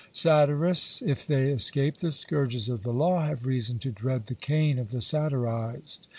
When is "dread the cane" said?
3.91-4.79